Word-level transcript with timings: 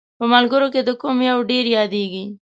په 0.19 0.25
ملګرو 0.33 0.67
کې 0.73 0.81
دې 0.87 0.93
کوم 1.01 1.17
یو 1.29 1.39
ډېر 1.49 1.65
یادیږي؟ 1.77 2.25